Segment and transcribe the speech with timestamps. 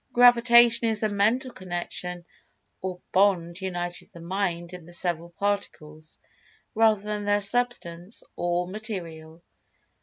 [0.15, 2.25] [Pg 189] Gravitation is a Mental Connection
[2.81, 6.17] or Bond uniting the Mind in the several Particles,
[6.73, 9.43] rather than their Substance or Material.